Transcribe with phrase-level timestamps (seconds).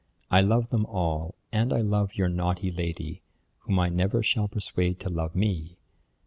[0.31, 3.21] I love them all, and I love your naughty lady,
[3.59, 5.77] whom I never shall persuade to love me.